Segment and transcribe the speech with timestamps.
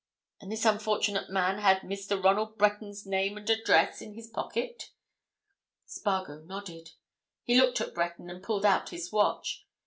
[0.39, 2.19] And this unfortunate man had Mr.
[2.23, 4.89] Ronald Breton's name and address in his pocket?"
[5.85, 6.93] Spargo nodded.
[7.43, 9.67] He looked at Breton, and pulled out his watch.